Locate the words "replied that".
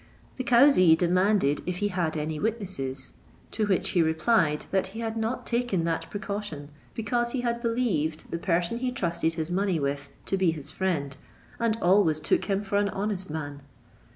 4.01-4.87